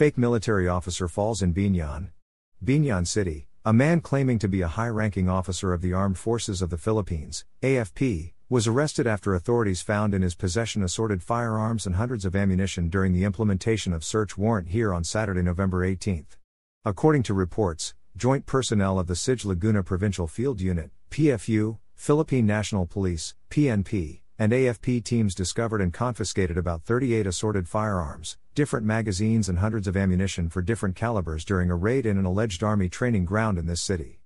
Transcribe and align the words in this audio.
Fake 0.00 0.16
military 0.16 0.66
officer 0.66 1.08
falls 1.08 1.42
in 1.42 1.52
Biñan. 1.52 2.08
Biñan 2.64 3.06
City, 3.06 3.48
a 3.66 3.72
man 3.74 4.00
claiming 4.00 4.38
to 4.38 4.48
be 4.48 4.62
a 4.62 4.66
high 4.66 4.88
ranking 4.88 5.28
officer 5.28 5.74
of 5.74 5.82
the 5.82 5.92
Armed 5.92 6.16
Forces 6.16 6.62
of 6.62 6.70
the 6.70 6.78
Philippines, 6.78 7.44
AFP, 7.60 8.32
was 8.48 8.66
arrested 8.66 9.06
after 9.06 9.34
authorities 9.34 9.82
found 9.82 10.14
in 10.14 10.22
his 10.22 10.34
possession 10.34 10.82
assorted 10.82 11.22
firearms 11.22 11.84
and 11.84 11.96
hundreds 11.96 12.24
of 12.24 12.34
ammunition 12.34 12.88
during 12.88 13.12
the 13.12 13.24
implementation 13.24 13.92
of 13.92 14.02
search 14.02 14.38
warrant 14.38 14.68
here 14.68 14.94
on 14.94 15.04
Saturday, 15.04 15.42
November 15.42 15.84
18. 15.84 16.24
According 16.82 17.22
to 17.24 17.34
reports, 17.34 17.92
joint 18.16 18.46
personnel 18.46 18.98
of 18.98 19.06
the 19.06 19.12
CIDG 19.12 19.44
Laguna 19.44 19.82
Provincial 19.82 20.26
Field 20.26 20.62
Unit, 20.62 20.90
PFU, 21.10 21.76
Philippine 21.94 22.46
National 22.46 22.86
Police, 22.86 23.34
PNP, 23.50 24.20
and 24.38 24.52
AFP 24.52 25.04
teams 25.04 25.34
discovered 25.34 25.82
and 25.82 25.92
confiscated 25.92 26.56
about 26.56 26.84
38 26.84 27.26
assorted 27.26 27.68
firearms, 27.68 28.38
different 28.60 28.84
magazines, 28.84 29.48
and 29.48 29.60
hundreds 29.60 29.88
of 29.88 29.96
ammunition 29.96 30.46
for 30.50 30.60
different 30.60 30.94
calibers 30.94 31.46
during 31.46 31.70
a 31.70 31.74
raid 31.74 32.04
in 32.04 32.18
an 32.18 32.26
alleged 32.26 32.62
army 32.62 32.90
training 32.90 33.24
ground 33.24 33.56
in 33.56 33.64
this 33.64 33.80
city. 33.80 34.20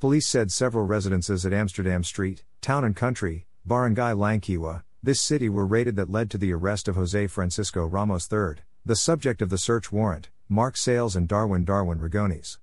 Police 0.00 0.26
said 0.26 0.50
several 0.50 0.84
residences 0.84 1.46
at 1.46 1.52
Amsterdam 1.52 2.02
Street, 2.02 2.42
Town 2.60 2.82
and 2.82 2.96
Country, 2.96 3.46
Barangay 3.64 4.12
Langkiwa, 4.12 4.82
this 5.04 5.20
city 5.20 5.48
were 5.48 5.64
raided 5.64 5.94
that 5.94 6.10
led 6.10 6.32
to 6.32 6.36
the 6.36 6.52
arrest 6.52 6.88
of 6.88 6.96
Jose 6.96 7.28
Francisco 7.28 7.86
Ramos 7.86 8.26
III, 8.32 8.56
the 8.84 8.96
subject 8.96 9.40
of 9.40 9.50
the 9.50 9.56
search 9.56 9.92
warrant, 9.92 10.30
Mark 10.48 10.76
Sales 10.76 11.14
and 11.14 11.28
Darwin 11.28 11.64
Darwin 11.64 12.00
Ragones. 12.00 12.58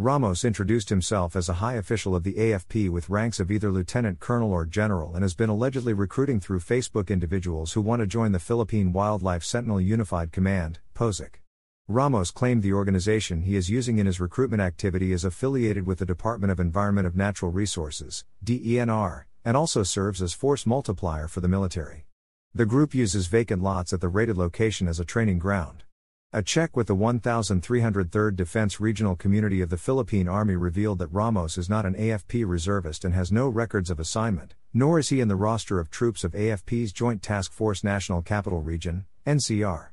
Ramos 0.00 0.44
introduced 0.44 0.90
himself 0.90 1.34
as 1.34 1.48
a 1.48 1.54
high 1.54 1.74
official 1.74 2.14
of 2.14 2.22
the 2.22 2.34
AFP 2.34 2.88
with 2.88 3.10
ranks 3.10 3.40
of 3.40 3.50
either 3.50 3.72
lieutenant 3.72 4.20
colonel 4.20 4.52
or 4.52 4.64
general 4.64 5.16
and 5.16 5.24
has 5.24 5.34
been 5.34 5.50
allegedly 5.50 5.92
recruiting 5.92 6.38
through 6.38 6.60
Facebook 6.60 7.08
individuals 7.08 7.72
who 7.72 7.80
want 7.80 7.98
to 7.98 8.06
join 8.06 8.30
the 8.30 8.38
Philippine 8.38 8.92
Wildlife 8.92 9.42
Sentinel 9.42 9.80
Unified 9.80 10.30
Command, 10.30 10.78
POSIC. 10.94 11.42
Ramos 11.88 12.30
claimed 12.30 12.62
the 12.62 12.72
organization 12.72 13.42
he 13.42 13.56
is 13.56 13.70
using 13.70 13.98
in 13.98 14.06
his 14.06 14.20
recruitment 14.20 14.62
activity 14.62 15.10
is 15.10 15.24
affiliated 15.24 15.84
with 15.84 15.98
the 15.98 16.06
Department 16.06 16.52
of 16.52 16.60
Environment 16.60 17.04
of 17.04 17.16
Natural 17.16 17.50
Resources, 17.50 18.24
DENR, 18.44 19.24
and 19.44 19.56
also 19.56 19.82
serves 19.82 20.22
as 20.22 20.32
force 20.32 20.64
multiplier 20.64 21.26
for 21.26 21.40
the 21.40 21.48
military. 21.48 22.06
The 22.54 22.66
group 22.66 22.94
uses 22.94 23.26
vacant 23.26 23.64
lots 23.64 23.92
at 23.92 24.00
the 24.00 24.08
rated 24.08 24.38
location 24.38 24.86
as 24.86 25.00
a 25.00 25.04
training 25.04 25.40
ground. 25.40 25.82
A 26.30 26.42
check 26.42 26.76
with 26.76 26.88
the 26.88 26.94
1303rd 26.94 28.36
Defense 28.36 28.78
Regional 28.78 29.16
Community 29.16 29.62
of 29.62 29.70
the 29.70 29.78
Philippine 29.78 30.28
Army 30.28 30.56
revealed 30.56 30.98
that 30.98 31.10
Ramos 31.10 31.56
is 31.56 31.70
not 31.70 31.86
an 31.86 31.94
AFP 31.94 32.46
reservist 32.46 33.02
and 33.02 33.14
has 33.14 33.32
no 33.32 33.48
records 33.48 33.88
of 33.88 33.98
assignment, 33.98 34.54
nor 34.74 34.98
is 34.98 35.08
he 35.08 35.20
in 35.20 35.28
the 35.28 35.36
roster 35.36 35.80
of 35.80 35.88
troops 35.88 36.24
of 36.24 36.32
AFP's 36.32 36.92
Joint 36.92 37.22
Task 37.22 37.50
Force 37.50 37.82
National 37.82 38.20
Capital 38.20 38.60
Region, 38.60 39.06
NCR. 39.26 39.86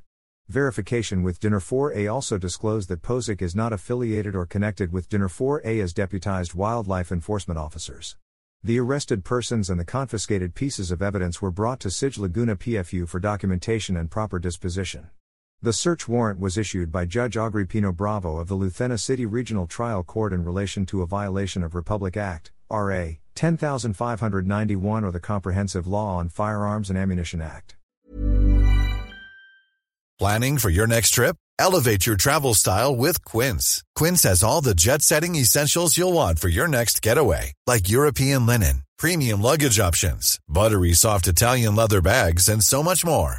Verification 0.46 1.22
with 1.22 1.40
DENR 1.40 1.58
4A 1.58 2.12
also 2.12 2.36
disclosed 2.36 2.90
that 2.90 3.00
POSIC 3.00 3.40
is 3.40 3.56
not 3.56 3.72
affiliated 3.72 4.36
or 4.36 4.44
connected 4.44 4.92
with 4.92 5.08
DENR 5.08 5.30
4A 5.30 5.82
as 5.82 5.94
deputized 5.94 6.54
wildlife 6.54 7.10
enforcement 7.10 7.56
officers. 7.56 8.14
The 8.62 8.78
arrested 8.78 9.24
persons 9.24 9.70
and 9.70 9.80
the 9.80 9.86
confiscated 9.86 10.54
pieces 10.54 10.90
of 10.90 11.00
evidence 11.00 11.40
were 11.40 11.50
brought 11.50 11.80
to 11.80 11.88
CIDG 11.88 12.18
Laguna 12.18 12.56
PFU 12.56 13.08
for 13.08 13.20
documentation 13.20 13.96
and 13.96 14.10
proper 14.10 14.38
disposition. 14.38 15.08
The 15.62 15.72
search 15.72 16.06
warrant 16.06 16.38
was 16.38 16.58
issued 16.58 16.92
by 16.92 17.06
Judge 17.06 17.34
Agripino 17.34 17.94
Bravo 17.96 18.36
of 18.36 18.48
the 18.48 18.56
Lucena 18.56 19.00
City 19.00 19.24
Regional 19.24 19.66
Trial 19.66 20.02
Court 20.02 20.34
in 20.34 20.44
relation 20.44 20.84
to 20.86 21.00
a 21.00 21.06
violation 21.06 21.64
of 21.64 21.74
Republic 21.74 22.14
Act, 22.16 22.52
RA 22.70 23.12
10591 23.34 25.04
or 25.04 25.10
the 25.10 25.20
Comprehensive 25.20 25.86
Law 25.86 26.16
on 26.18 26.28
Firearms 26.28 26.90
and 26.90 26.98
Ammunition 26.98 27.40
Act. 27.40 27.76
Planning 30.18 30.58
for 30.58 30.70
your 30.70 30.86
next 30.86 31.10
trip? 31.10 31.36
Elevate 31.58 32.06
your 32.06 32.16
travel 32.16 32.52
style 32.54 32.94
with 32.94 33.24
Quince. 33.24 33.82
Quince 33.94 34.24
has 34.24 34.42
all 34.42 34.60
the 34.60 34.74
jet 34.74 35.00
setting 35.00 35.36
essentials 35.36 35.96
you'll 35.96 36.12
want 36.12 36.38
for 36.38 36.48
your 36.48 36.68
next 36.68 37.00
getaway, 37.00 37.54
like 37.66 37.88
European 37.88 38.44
linen, 38.44 38.82
premium 38.98 39.40
luggage 39.40 39.78
options, 39.78 40.38
buttery 40.48 40.92
soft 40.92 41.26
Italian 41.26 41.74
leather 41.74 42.02
bags, 42.02 42.48
and 42.48 42.62
so 42.62 42.82
much 42.82 43.04
more. 43.04 43.38